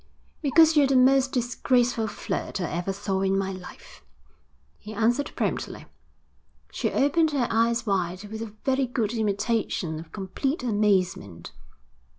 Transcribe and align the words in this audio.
'Because 0.41 0.75
you're 0.75 0.87
the 0.87 0.95
most 0.95 1.31
disgraceful 1.31 2.07
flirt 2.07 2.59
I 2.59 2.71
ever 2.71 2.91
saw 2.91 3.21
in 3.21 3.37
my 3.37 3.51
life,' 3.51 4.03
he 4.79 4.93
answered 4.95 5.31
promptly. 5.35 5.85
She 6.71 6.89
opened 6.91 7.29
her 7.33 7.47
eyes 7.51 7.85
wide 7.85 8.23
with 8.29 8.41
a 8.41 8.55
very 8.65 8.87
good 8.87 9.13
imitation 9.13 9.99
of 9.99 10.11
complete 10.11 10.63
amazement. 10.63 11.51